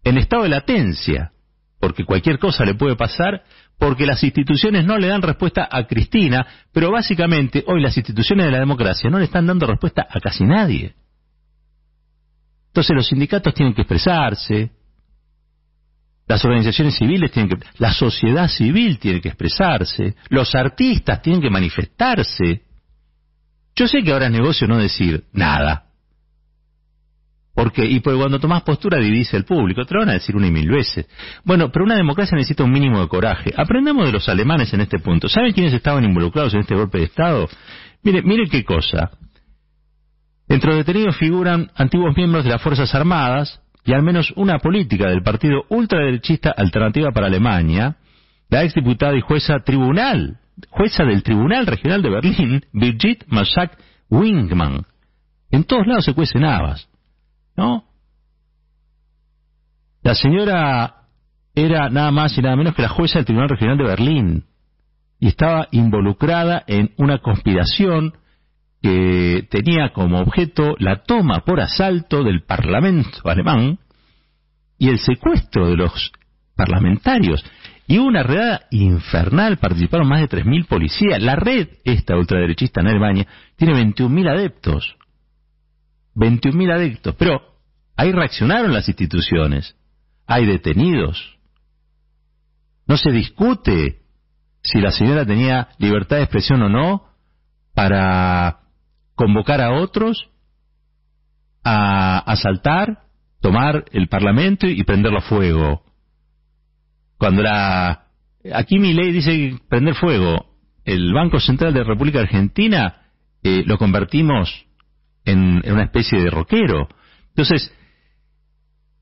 en 0.03 0.19
estado 0.19 0.43
de 0.43 0.49
latencia, 0.49 1.33
porque 1.79 2.05
cualquier 2.05 2.39
cosa 2.39 2.65
le 2.65 2.75
puede 2.75 2.97
pasar, 2.97 3.45
porque 3.81 4.05
las 4.05 4.23
instituciones 4.23 4.85
no 4.85 4.99
le 4.99 5.07
dan 5.07 5.23
respuesta 5.23 5.67
a 5.69 5.87
Cristina, 5.87 6.47
pero 6.71 6.93
básicamente 6.93 7.65
hoy 7.67 7.81
las 7.81 7.97
instituciones 7.97 8.45
de 8.45 8.53
la 8.53 8.59
democracia 8.59 9.09
no 9.09 9.19
le 9.19 9.25
están 9.25 9.47
dando 9.47 9.67
respuesta 9.67 10.07
a 10.09 10.21
casi 10.21 10.45
nadie. 10.45 10.95
Entonces 12.67 12.95
los 12.95 13.09
sindicatos 13.09 13.55
tienen 13.55 13.73
que 13.73 13.81
expresarse, 13.81 14.71
las 16.29 16.45
organizaciones 16.45 16.95
civiles 16.95 17.33
tienen 17.33 17.57
que, 17.57 17.67
la 17.79 17.95
sociedad 17.95 18.49
civil 18.49 18.99
tiene 18.99 19.23
que 19.23 19.29
expresarse, 19.29 20.15
los 20.29 20.55
artistas 20.55 21.23
tienen 21.23 21.41
que 21.41 21.49
manifestarse. 21.49 22.65
Yo 23.75 23.89
sé 23.89 24.03
que 24.03 24.13
ahora 24.13 24.27
es 24.27 24.33
negocio 24.33 24.69
no 24.69 24.77
decir 24.77 25.25
nada, 25.33 25.87
porque, 27.61 27.85
y 27.85 28.01
porque 28.01 28.19
cuando 28.19 28.41
tomás 28.41 28.63
postura 28.63 28.97
divide 28.99 29.37
el 29.37 29.45
público, 29.45 29.85
te 29.85 29.93
lo 29.93 30.01
van 30.01 30.09
a 30.09 30.13
decir 30.15 30.35
una 30.35 30.47
y 30.47 30.51
mil 30.51 30.71
veces. 30.71 31.07
Bueno, 31.45 31.71
pero 31.71 31.85
una 31.85 31.95
democracia 31.95 32.35
necesita 32.35 32.65
un 32.65 32.73
mínimo 32.73 33.03
de 33.03 33.09
coraje. 33.09 33.53
Aprendamos 33.55 34.07
de 34.07 34.13
los 34.13 34.27
alemanes 34.31 34.73
en 34.73 34.81
este 34.81 34.99
punto. 34.99 35.29
¿Saben 35.29 35.53
quiénes 35.53 35.75
estaban 35.75 36.03
involucrados 36.03 36.55
en 36.55 36.61
este 36.61 36.75
golpe 36.75 36.97
de 36.97 37.05
Estado? 37.05 37.47
Mire, 38.03 38.23
mire 38.23 38.49
qué 38.49 38.65
cosa. 38.65 39.11
Entre 40.49 40.69
los 40.71 40.79
detenidos 40.79 41.19
figuran 41.19 41.71
antiguos 41.77 42.17
miembros 42.17 42.45
de 42.45 42.51
las 42.51 42.63
Fuerzas 42.63 42.95
Armadas 42.95 43.61
y 43.85 43.93
al 43.93 44.03
menos 44.03 44.33
una 44.37 44.59
política 44.59 45.11
del 45.11 45.23
partido 45.23 45.65
ultraderechista 45.69 46.55
Alternativa 46.57 47.11
para 47.13 47.27
Alemania, 47.27 47.99
la 48.49 48.65
exdiputada 48.65 49.15
y 49.19 49.21
jueza 49.21 49.59
tribunal, 49.59 50.39
jueza 50.71 51.05
del 51.05 51.23
Tribunal 51.23 51.67
Regional 51.67 52.01
de 52.01 52.09
Berlín, 52.09 52.65
Birgit 52.73 53.25
Masak 53.27 53.77
Wingman. 54.09 54.87
En 55.51 55.65
todos 55.65 55.87
lados 55.87 56.07
se 56.07 56.15
cuecen 56.15 56.45
habas. 56.45 56.90
¿No? 57.57 57.85
La 60.03 60.15
señora 60.15 60.95
era 61.55 61.91
nada 61.91 62.11
más 62.11 62.37
y 62.37 62.43
nada 62.43 62.57
menos 62.57 62.75
que 62.75 62.83
la 62.83 62.89
jueza 62.89 63.19
del 63.19 63.27
Tribunal 63.27 63.51
Regional 63.51 63.79
de 63.79 63.85
Berlín 63.85 64.45
y 65.19 65.29
estaba 65.29 65.69
involucrada 65.71 66.65
en 66.67 66.93
una 66.97 67.19
conspiración 67.19 68.15
que 68.83 69.47
tenía 69.51 69.93
como 69.93 70.21
objeto 70.21 70.75
la 70.79 71.03
toma 71.03 71.41
por 71.45 71.61
asalto 71.61 72.25
del 72.25 72.43
Parlamento 72.43 73.29
alemán 73.29 73.79
y 74.79 74.89
el 74.89 74.99
secuestro 74.99 75.69
de 75.69 75.77
los 75.77 76.11
parlamentarios. 76.57 77.45
Y 77.87 77.99
una 77.99 78.23
redada 78.23 78.63
infernal, 78.71 79.59
participaron 79.59 80.09
más 80.09 80.21
de 80.21 80.29
3.000 80.29 80.67
policías. 80.67 81.21
La 81.21 81.37
red, 81.37 81.69
esta 81.85 82.17
ultraderechista 82.17 82.81
en 82.81 82.87
Alemania, 82.87 83.27
tiene 83.57 83.75
21.000 83.75 84.31
adeptos. 84.31 84.97
21.000 86.21 86.73
adeptos. 86.73 87.15
Pero 87.17 87.51
Ahí 88.01 88.13
reaccionaron 88.13 88.73
las 88.73 88.89
instituciones. 88.89 89.77
Hay 90.27 90.47
detenidos. 90.47 91.39
No 92.87 92.97
se 92.97 93.11
discute 93.11 93.99
si 94.63 94.81
la 94.81 94.91
señora 94.91 95.27
tenía 95.27 95.69
libertad 95.77 96.17
de 96.17 96.23
expresión 96.23 96.63
o 96.63 96.71
no 96.71 97.03
para 97.75 98.61
convocar 99.15 99.61
a 99.61 99.73
otros 99.73 100.31
a 101.63 102.21
asaltar, 102.21 103.03
tomar 103.43 103.85
el 103.93 104.09
Parlamento 104.09 104.67
y 104.67 104.83
prenderlo 104.83 105.19
a 105.19 105.23
fuego. 105.23 105.85
Cuando 107.19 107.43
la... 107.43 108.07
Aquí 108.55 108.79
mi 108.79 108.95
ley 108.95 109.13
dice 109.13 109.61
prender 109.69 109.95
fuego. 109.95 110.57
El 110.87 111.13
Banco 111.13 111.39
Central 111.39 111.75
de 111.75 111.85
República 111.85 112.21
Argentina 112.21 113.11
eh, 113.43 113.63
lo 113.67 113.77
convertimos 113.77 114.70
en, 115.25 115.63
una 115.71 115.85
especie 115.85 116.21
de 116.23 116.31
roquero. 116.31 116.89
Entonces, 117.29 117.73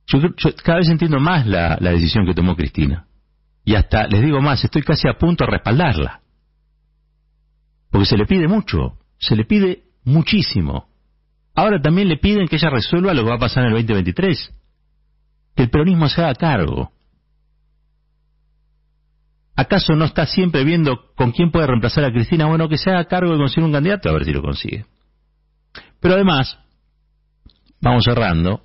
yo, 0.07 0.21
cada 0.63 0.79
vez 0.79 0.89
entiendo 0.89 1.21
más 1.21 1.47
la, 1.47 1.77
la 1.81 1.91
decisión 1.91 2.27
que 2.27 2.35
tomó 2.35 2.57
Cristina. 2.57 3.07
Y 3.65 3.75
hasta, 3.75 4.07
les 4.07 4.23
digo 4.23 4.41
más, 4.41 4.65
estoy 4.65 4.83
casi 4.83 5.09
a 5.09 5.19
punto 5.19 5.45
de 5.45 5.51
respaldarla. 5.51 6.21
Porque 7.91 8.07
se 8.07 8.17
le 8.17 8.27
pide 8.27 8.49
mucho, 8.49 8.99
se 9.19 9.37
le 9.37 9.45
pide 9.45 9.83
muchísimo. 10.05 10.89
Ahora 11.55 11.81
también 11.81 12.09
le 12.09 12.17
piden 12.17 12.49
que 12.49 12.57
ella 12.57 12.71
resuelva 12.71 13.15
lo 13.15 13.25
que 13.25 13.31
va 13.31 13.37
a 13.37 13.41
pasar 13.41 13.65
en 13.65 13.71
el 13.71 13.87
2023. 13.87 14.55
Que 15.57 15.63
el 15.65 15.71
peronismo 15.71 16.09
se 16.09 16.23
haga 16.23 16.35
cargo. 16.35 16.93
¿Acaso 19.57 19.97
no 19.97 20.05
está 20.05 20.25
siempre 20.25 20.63
viendo 20.63 21.13
con 21.17 21.33
quién 21.33 21.51
puede 21.51 21.67
reemplazar 21.67 22.05
a 22.05 22.13
Cristina? 22.13 22.47
Bueno, 22.47 22.69
que 22.69 22.79
se 22.79 22.91
haga 22.91 23.07
cargo 23.07 23.33
de 23.33 23.39
conseguir 23.39 23.65
un 23.65 23.73
candidato, 23.73 24.09
a 24.09 24.13
ver 24.13 24.25
si 24.25 24.33
lo 24.33 24.41
consigue. 24.41 24.87
Pero 26.01 26.15
además, 26.15 26.59
vamos 27.81 28.05
cerrando, 28.05 28.63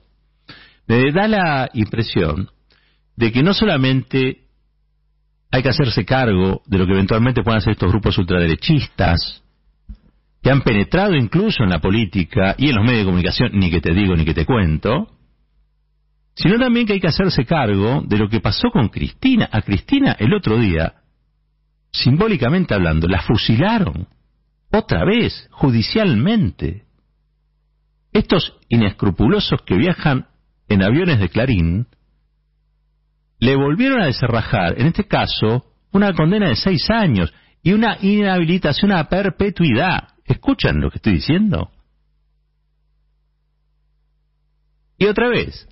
me 0.88 1.12
da 1.12 1.28
la 1.28 1.70
impresión 1.74 2.50
de 3.16 3.32
que 3.32 3.44
no 3.44 3.54
solamente 3.54 4.44
hay 5.52 5.62
que 5.62 5.70
hacerse 5.70 6.04
cargo 6.04 6.64
de 6.66 6.78
lo 6.80 6.86
que 6.86 6.94
eventualmente 6.94 7.44
puedan 7.44 7.60
hacer 7.60 7.74
estos 7.74 7.92
grupos 7.92 8.18
ultraderechistas, 8.18 9.44
que 10.42 10.52
han 10.52 10.62
penetrado 10.62 11.16
incluso 11.16 11.64
en 11.64 11.70
la 11.70 11.80
política 11.80 12.56
y 12.58 12.70
en 12.70 12.76
los 12.76 12.84
medios 12.84 13.02
de 13.02 13.06
comunicación, 13.06 13.52
ni 13.54 13.70
que 13.70 13.80
te 13.80 13.94
digo 13.94 14.16
ni 14.16 14.26
que 14.26 14.34
te 14.34 14.46
cuento, 14.46 15.08
sino 16.36 16.58
también 16.58 16.86
que 16.86 16.94
hay 16.94 17.00
que 17.00 17.08
hacerse 17.08 17.46
cargo 17.46 18.02
de 18.06 18.18
lo 18.18 18.28
que 18.28 18.42
pasó 18.42 18.70
con 18.72 18.90
Cristina. 18.90 19.48
A 19.52 19.62
Cristina 19.62 20.16
el 20.20 20.34
otro 20.34 20.58
día, 20.58 20.96
simbólicamente 21.92 22.74
hablando, 22.74 23.08
la 23.08 23.22
fusilaron 23.22 24.08
otra 24.72 25.06
vez, 25.06 25.48
judicialmente. 25.52 26.86
Estos 28.14 28.54
inescrupulosos 28.70 29.62
que 29.64 29.76
viajan 29.76 30.28
en 30.70 30.84
aviones 30.84 31.20
de 31.20 31.30
Clarín, 31.30 31.88
le 33.40 33.56
volvieron 33.56 34.02
a 34.02 34.06
desarrajar, 34.06 34.80
en 34.80 34.88
este 34.88 35.08
caso, 35.08 35.66
una 35.92 36.14
condena 36.14 36.48
de 36.48 36.56
seis 36.56 36.90
años 36.90 37.34
y 37.62 37.74
una 37.74 37.98
inhabilitación 38.02 38.92
a 38.92 39.10
perpetuidad. 39.10 40.10
¿Escuchan 40.26 40.80
lo 40.80 40.90
que 40.90 40.98
estoy 40.98 41.14
diciendo? 41.14 41.72
Y 44.98 45.08
otra 45.08 45.28
vez, 45.28 45.68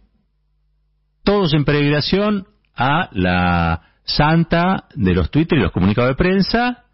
todos 1.24 1.54
en 1.54 1.64
peregrinación 1.64 2.48
a 2.76 3.10
la 3.14 3.82
santa 4.04 4.88
de 4.96 5.14
los 5.14 5.32
Twitter 5.32 5.58
y 5.58 5.62
los 5.62 5.72
comunicados 5.72 6.10
de 6.10 6.16
prensa, 6.16 6.86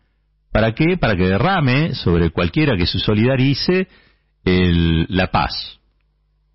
¿para 0.51 0.73
qué? 0.73 0.97
Para 0.97 1.15
que 1.15 1.27
derrame 1.27 1.95
sobre 1.95 2.29
cualquiera 2.31 2.77
que 2.77 2.85
se 2.85 2.99
solidarice 2.99 3.87
el, 4.47 5.05
la 5.09 5.27
paz. 5.27 5.79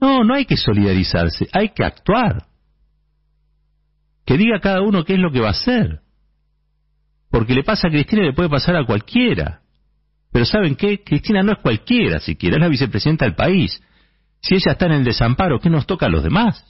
No, 0.01 0.25
no 0.25 0.35
hay 0.35 0.47
que 0.47 0.57
solidarizarse, 0.57 1.49
hay 1.53 1.71
que 1.71 1.85
actuar. 1.85 2.47
Que 4.25 4.37
diga 4.37 4.61
cada 4.61 4.83
uno 4.83 5.05
qué 5.05 5.15
es 5.15 5.21
lo 5.21 5.31
que 5.31 5.41
va 5.41 5.49
a 5.49 5.53
hacer. 5.53 6.01
Porque 7.31 7.55
le 7.55 7.65
pasa 7.65 7.89
a 7.89 7.91
Cristina 7.91 8.23
y 8.23 8.27
le 8.27 8.33
puede 8.35 8.49
pasar 8.49 8.77
a 8.77 8.85
cualquiera. 8.85 9.63
Pero 10.33 10.45
¿saben 10.45 10.75
qué? 10.77 11.03
Cristina 11.05 11.43
no 11.43 11.53
es 11.53 11.59
cualquiera 11.59 12.21
siquiera, 12.21 12.57
es 12.57 12.63
la 12.63 12.69
vicepresidenta 12.69 13.25
del 13.25 13.35
país. 13.35 13.83
Si 14.41 14.55
ella 14.55 14.73
está 14.73 14.87
en 14.87 14.93
el 14.93 15.05
desamparo, 15.05 15.61
¿qué 15.61 15.71
nos 15.71 15.87
toca 15.87 16.07
a 16.07 16.09
los 16.09 16.23
demás? 16.23 16.65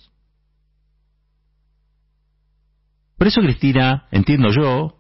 Por 3.16 3.28
eso 3.28 3.40
Cristina, 3.40 4.08
entiendo 4.10 4.50
yo, 4.50 4.98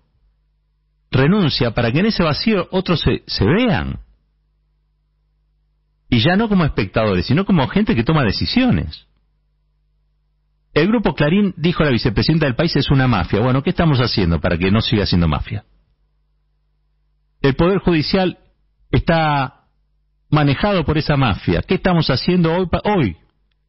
renuncia 1.10 1.72
para 1.72 1.90
que 1.90 1.98
en 1.98 2.06
ese 2.06 2.22
vacío 2.22 2.68
otros 2.70 3.00
se, 3.00 3.22
se 3.26 3.44
vean. 3.44 4.00
Ya 6.24 6.36
no 6.36 6.48
como 6.48 6.64
espectadores, 6.64 7.26
sino 7.26 7.44
como 7.44 7.66
gente 7.68 7.94
que 7.94 8.04
toma 8.04 8.24
decisiones. 8.24 9.06
El 10.74 10.88
grupo 10.88 11.14
Clarín 11.14 11.54
dijo 11.56 11.82
a 11.82 11.86
la 11.86 11.92
vicepresidenta 11.92 12.46
del 12.46 12.54
país 12.54 12.74
es 12.76 12.90
una 12.90 13.06
mafia. 13.06 13.40
Bueno, 13.40 13.62
¿qué 13.62 13.70
estamos 13.70 13.98
haciendo 13.98 14.40
para 14.40 14.56
que 14.56 14.70
no 14.70 14.80
siga 14.80 15.04
siendo 15.04 15.28
mafia? 15.28 15.64
El 17.42 17.54
Poder 17.54 17.78
Judicial 17.78 18.38
está 18.90 19.66
manejado 20.30 20.84
por 20.84 20.96
esa 20.96 21.16
mafia. 21.16 21.62
¿Qué 21.62 21.74
estamos 21.74 22.08
haciendo 22.08 22.54
hoy, 22.54 22.68
hoy 22.84 23.16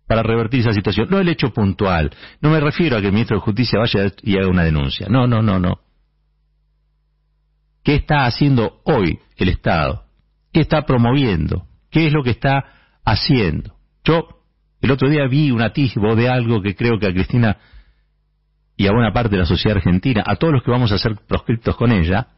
para 0.07 0.24
revertir 0.24 0.62
esa 0.62 0.74
situación? 0.74 1.10
No 1.10 1.19
el 1.19 1.27
hecho 1.27 1.51
puntual. 1.51 2.12
No 2.39 2.51
me 2.51 2.60
refiero 2.60 2.95
a 2.95 3.01
que 3.01 3.07
el 3.07 3.13
ministro 3.13 3.38
de 3.38 3.41
Justicia 3.41 3.79
vaya 3.79 4.12
y 4.22 4.38
haga 4.38 4.48
una 4.48 4.63
denuncia. 4.63 5.07
No, 5.10 5.27
no, 5.27 5.41
no, 5.41 5.60
no. 5.60 5.79
¿Qué 7.83 7.95
está 7.95 8.25
haciendo 8.25 8.79
hoy 8.86 9.19
el 9.36 9.50
Estado? 9.50 10.05
¿Qué 10.53 10.62
está 10.62 10.83
promoviendo? 10.86 11.67
¿Qué 11.93 12.07
es 12.07 12.12
lo 12.12 12.23
que 12.23 12.31
está 12.31 12.65
haciendo? 13.05 13.75
Yo 14.03 14.27
el 14.81 14.89
otro 14.89 15.07
día 15.09 15.27
vi 15.27 15.51
un 15.51 15.62
atisbo 15.62 16.15
de 16.15 16.27
algo 16.27 16.62
que 16.62 16.75
creo 16.75 16.97
que 16.97 17.05
a 17.05 17.13
Cristina 17.13 17.57
y 18.75 18.88
a 18.88 18.91
buena 18.91 19.13
parte 19.13 19.29
de 19.29 19.38
la 19.38 19.45
sociedad 19.45 19.77
argentina, 19.77 20.23
a 20.25 20.35
todos 20.35 20.53
los 20.53 20.63
que 20.63 20.71
vamos 20.71 20.91
a 20.91 20.97
ser 20.97 21.15
proscriptos 21.27 21.77
con 21.77 21.91
ella, 21.91 22.29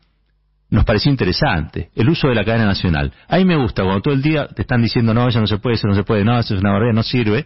nos 0.70 0.84
pareció 0.84 1.10
interesante. 1.10 1.90
El 1.96 2.10
uso 2.10 2.28
de 2.28 2.36
la 2.36 2.44
cadena 2.44 2.66
nacional. 2.66 3.14
A 3.30 3.38
mí 3.38 3.46
me 3.46 3.56
gusta 3.56 3.84
cuando 3.84 4.02
todo 4.02 4.14
el 4.14 4.22
día 4.22 4.46
te 4.48 4.64
están 4.64 4.82
diciendo, 4.82 5.14
no, 5.14 5.30
eso 5.30 5.40
no 5.40 5.48
se 5.48 5.58
puede, 5.58 5.76
eso 5.76 5.88
no 5.88 5.96
se 5.96 6.04
puede, 6.04 6.26
no, 6.26 6.38
eso 6.38 6.54
es 6.54 6.60
una 6.60 6.74
barrera, 6.74 6.92
no 6.92 7.04
sirve. 7.04 7.46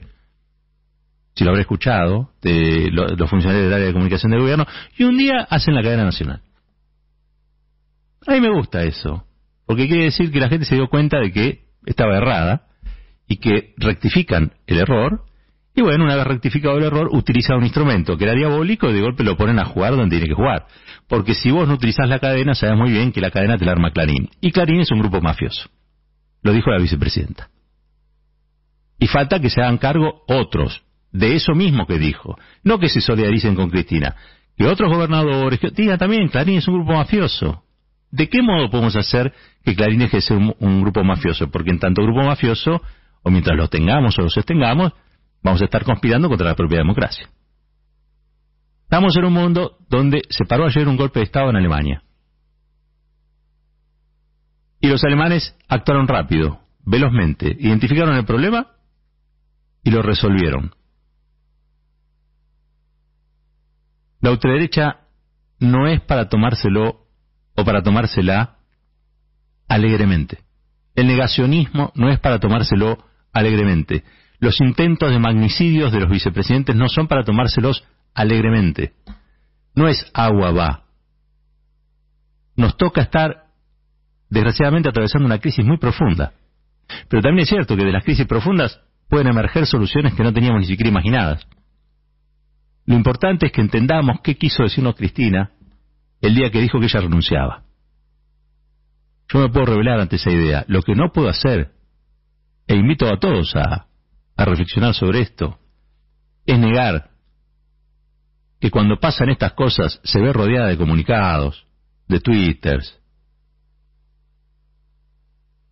Si 1.36 1.44
lo 1.44 1.52
habré 1.52 1.62
escuchado 1.62 2.32
de 2.42 2.90
los 2.92 3.30
funcionarios 3.30 3.66
del 3.66 3.74
área 3.74 3.86
de 3.86 3.94
comunicación 3.94 4.32
del 4.32 4.42
gobierno, 4.42 4.66
y 4.98 5.04
un 5.04 5.16
día 5.16 5.46
hacen 5.48 5.76
la 5.76 5.84
cadena 5.84 6.06
nacional. 6.06 6.42
A 8.26 8.32
mí 8.32 8.42
me 8.42 8.50
gusta 8.50 8.82
eso, 8.84 9.26
porque 9.68 9.88
quiere 9.88 10.06
decir 10.06 10.32
que 10.32 10.40
la 10.40 10.50
gente 10.50 10.66
se 10.66 10.74
dio 10.74 10.88
cuenta 10.88 11.20
de 11.20 11.32
que 11.32 11.69
estaba 11.90 12.18
errada 12.18 12.68
y 13.28 13.38
que 13.38 13.74
rectifican 13.78 14.54
el 14.68 14.80
error 14.80 15.26
y 15.80 15.82
bueno, 15.82 16.04
una 16.04 16.16
vez 16.18 16.26
rectificado 16.26 16.78
el 16.78 16.84
error, 16.84 17.08
utiliza 17.12 17.56
un 17.56 17.64
instrumento 17.64 18.18
que 18.18 18.26
era 18.26 18.34
diabólico 18.34 18.90
y 18.90 18.94
de 18.94 19.00
golpe 19.00 19.24
lo 19.24 19.38
ponen 19.38 19.60
a 19.60 19.66
jugar 19.66 19.96
donde 19.96 20.18
tiene 20.18 20.28
que 20.28 20.34
jugar. 20.34 20.66
Porque 21.08 21.34
si 21.34 21.52
vos 21.52 21.70
no 21.70 21.76
utilizás 21.76 22.10
la 22.10 22.20
cadena, 22.20 22.54
sabes 22.54 22.78
muy 22.78 22.92
bien 22.92 23.14
que 23.14 23.22
la 23.22 23.32
cadena 23.32 23.58
te 23.58 23.64
la 23.64 23.72
arma 23.72 23.92
Clarín. 23.92 24.30
Y 24.42 24.52
Clarín 24.52 24.82
es 24.82 24.92
un 24.92 25.00
grupo 25.00 25.22
mafioso. 25.22 25.70
Lo 26.42 26.52
dijo 26.52 26.70
la 26.70 26.80
vicepresidenta. 26.80 27.50
Y 29.00 29.08
falta 29.08 29.40
que 29.40 29.50
se 29.50 29.62
hagan 29.62 29.78
cargo 29.78 30.24
otros 30.28 30.84
de 31.14 31.36
eso 31.36 31.54
mismo 31.56 31.88
que 31.88 31.98
dijo. 31.98 32.38
No 32.64 32.78
que 32.78 32.90
se 32.90 33.00
solidaricen 33.00 33.56
con 33.56 33.70
Cristina. 33.70 34.18
Que 34.58 34.68
otros 34.68 34.92
gobernadores 34.92 35.62
que 35.62 35.72
también, 35.98 36.28
Clarín 36.28 36.58
es 36.58 36.68
un 36.68 36.74
grupo 36.74 36.92
mafioso. 36.92 37.64
¿De 38.12 38.28
qué 38.28 38.42
modo 38.42 38.70
podemos 38.70 38.96
hacer 38.96 39.34
que 39.64 39.76
Clarín 39.76 40.00
deje 40.00 40.20
un, 40.34 40.82
grupo 40.82 41.04
mafioso? 41.04 41.50
Porque 41.50 41.70
en 41.70 41.80
tanto 41.80 42.02
grupo 42.02 42.24
mafioso, 42.24 42.82
o 43.22 43.30
mientras 43.30 43.56
los 43.56 43.70
tengamos 43.70 44.18
o 44.18 44.24
los 44.24 44.34
sostengamos, 44.34 44.94
vamos 45.44 45.62
a 45.62 45.66
estar 45.66 45.84
conspirando 45.84 46.28
contra 46.28 46.48
la 46.48 46.56
propia 46.56 46.80
democracia. 46.80 47.30
Estamos 48.84 49.16
en 49.18 49.26
un 49.26 49.34
mundo 49.34 49.78
donde 49.88 50.24
se 50.30 50.46
paró 50.46 50.66
ayer 50.66 50.88
un 50.88 50.98
golpe 50.98 51.20
de 51.20 51.26
Estado 51.26 51.52
en 51.52 51.58
Alemania. 51.58 52.04
Y 54.82 54.88
los 54.88 55.04
alemanes 55.04 55.56
actuaron 55.68 56.08
rápido, 56.08 56.62
velozmente, 56.86 57.56
identificaron 57.60 58.16
el 58.16 58.26
problema 58.26 58.72
y 59.84 59.92
lo 59.92 60.02
resolvieron. 60.02 60.72
La 64.22 64.32
ultraderecha 64.32 65.02
no 65.60 65.88
es 65.88 66.02
para 66.02 66.28
tomárselo 66.30 67.09
o 67.60 67.66
para 67.66 67.84
tomársela 67.84 68.58
alegremente. 69.68 70.40
El 70.96 71.08
negacionismo 71.08 71.92
no 71.96 72.10
es 72.10 72.20
para 72.20 72.40
tomárselo 72.40 72.98
alegremente. 73.34 74.04
Los 74.40 74.60
intentos 74.62 75.12
de 75.12 75.20
magnicidios 75.20 75.92
de 75.92 76.00
los 76.00 76.10
vicepresidentes 76.10 76.76
no 76.76 76.88
son 76.88 77.08
para 77.08 77.24
tomárselos 77.24 77.84
alegremente. 78.14 78.94
No 79.76 79.88
es 79.88 80.10
agua 80.14 80.52
va. 80.52 80.84
Nos 82.56 82.76
toca 82.78 83.02
estar, 83.02 83.46
desgraciadamente, 84.30 84.90
atravesando 84.90 85.26
una 85.26 85.40
crisis 85.40 85.66
muy 85.66 85.78
profunda. 85.78 86.34
Pero 87.08 87.22
también 87.22 87.44
es 87.44 87.50
cierto 87.50 87.76
que 87.76 87.86
de 87.86 87.92
las 87.92 88.04
crisis 88.04 88.26
profundas 88.26 88.82
pueden 89.08 89.28
emerger 89.28 89.66
soluciones 89.66 90.14
que 90.14 90.24
no 90.24 90.34
teníamos 90.34 90.62
ni 90.62 90.68
siquiera 90.68 90.90
imaginadas. 90.90 91.48
Lo 92.86 92.96
importante 92.96 93.48
es 93.48 93.52
que 93.52 93.62
entendamos 93.62 94.22
qué 94.24 94.36
quiso 94.36 94.64
decirnos 94.64 94.96
Cristina 94.96 95.52
el 96.22 96.36
día 96.36 96.50
que 96.52 96.62
dijo 96.62 96.80
que 96.80 96.86
ella 96.86 97.02
renunciaba. 97.02 97.64
Yo 99.32 99.40
me 99.40 99.50
puedo 99.50 99.68
revelar 99.68 100.00
ante 100.00 100.16
esa 100.16 100.32
idea. 100.32 100.66
Lo 100.68 100.82
que 100.82 100.96
no 100.96 101.12
puedo 101.12 101.30
hacer, 101.30 101.72
e 102.68 102.76
invito 102.76 103.08
a 103.08 103.20
todos 103.20 103.56
a, 103.56 103.88
a 104.36 104.46
reflexionar 104.46 104.94
sobre 104.94 105.22
esto, 105.22 105.60
es 106.46 106.58
negar 106.58 107.10
que 108.60 108.72
cuando 108.72 109.00
pasan 109.00 109.30
estas 109.30 109.54
cosas 109.54 110.02
se 110.04 110.20
ve 110.20 110.34
rodeada 110.34 110.68
de 110.68 110.78
comunicados, 110.78 111.66
de 112.08 112.20
twitters. 112.20 113.00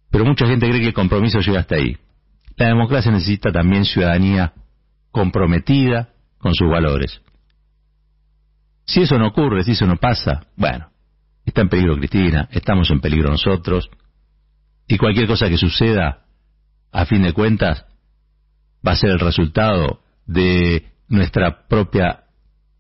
Pero 0.10 0.24
mucha 0.26 0.48
gente 0.48 0.68
cree 0.68 0.80
que 0.80 0.88
el 0.88 0.94
compromiso 0.94 1.40
llega 1.40 1.60
hasta 1.60 1.76
ahí. 1.76 1.98
La 2.56 2.68
democracia 2.68 3.12
necesita 3.12 3.52
también 3.52 3.86
ciudadanía 3.86 4.54
comprometida 5.12 6.10
con 6.38 6.54
sus 6.54 6.70
valores. 6.70 7.22
Si 8.88 9.02
eso 9.02 9.20
no 9.20 9.28
ocurre, 9.28 9.64
si 9.64 9.72
eso 9.72 9.86
no 9.86 9.98
pasa, 9.98 10.48
bueno, 10.56 10.90
está 11.46 11.62
en 11.62 11.70
peligro 11.70 11.98
Cristina, 11.98 12.48
estamos 12.52 12.90
en 12.90 13.02
peligro 13.02 13.30
nosotros, 13.30 13.90
y 14.88 14.98
cualquier 14.98 15.28
cosa 15.28 15.50
que 15.50 15.58
suceda, 15.58 16.26
a 16.94 17.06
fin 17.06 17.22
de 17.22 17.34
cuentas, 17.34 17.86
va 18.86 18.94
a 18.94 18.96
ser 18.96 19.10
el 19.12 19.20
resultado 19.20 20.00
de 20.26 20.88
nuestra 21.10 21.68
propia 21.68 22.24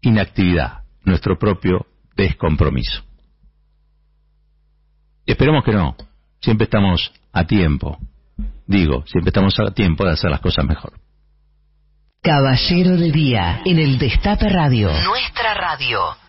inactividad, 0.02 0.84
nuestro 1.04 1.38
propio 1.38 1.86
descompromiso. 2.15 3.04
Esperemos 5.26 5.65
que 5.65 5.74
no. 5.74 5.98
Siempre 6.39 6.65
estamos 6.65 7.12
a 7.34 7.46
tiempo. 7.46 7.98
Digo, 8.65 9.04
siempre 9.08 9.30
estamos 9.30 9.60
a 9.60 9.72
tiempo 9.72 10.06
de 10.06 10.12
hacer 10.12 10.32
las 10.32 10.39
cosas 10.39 10.65
mejor. 10.65 10.93
Caballero 12.21 12.97
de 12.97 13.12
Día, 13.12 13.62
en 13.65 13.80
el 13.80 13.97
Destape 13.97 14.49
Radio. 14.49 14.89
Nuestra 15.03 15.53
radio. 15.53 16.27